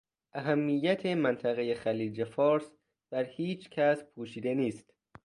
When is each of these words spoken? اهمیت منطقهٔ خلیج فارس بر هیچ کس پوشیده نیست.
اهمیت 0.33 1.05
منطقهٔ 1.05 1.73
خلیج 1.75 2.23
فارس 2.23 2.67
بر 3.11 3.23
هیچ 3.23 3.69
کس 3.69 4.03
پوشیده 4.15 4.53
نیست. 4.55 4.93